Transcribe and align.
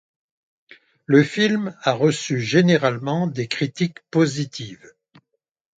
Le 1.05 1.21
film 1.23 1.77
a 1.83 1.91
reçu 1.93 2.39
généralement 2.41 3.27
des 3.27 3.47
critiques 3.47 3.99
positives. 4.09 4.91